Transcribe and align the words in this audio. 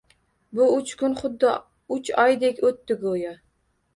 Bu 0.59 0.63
uch 0.77 0.93
kun 1.01 1.17
xuddi 1.19 1.51
uch 1.97 2.11
oydek 2.23 2.65
oʻtdi, 2.71 2.99
goʻyo 3.07 3.37